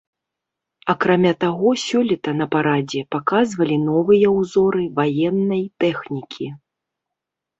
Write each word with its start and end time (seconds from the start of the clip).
Акрамя 0.93 1.33
таго, 1.43 1.69
сёлета 1.87 2.31
на 2.39 2.47
парадзе 2.55 3.01
паказвалі 3.15 3.77
новыя 3.91 4.27
ўзоры 4.39 4.83
ваеннай 5.01 5.63
тэхнікі. 5.85 6.45